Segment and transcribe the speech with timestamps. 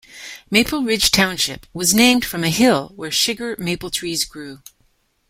[0.49, 4.63] Maple Ridge Township was named from a hill where sugar maple trees grew.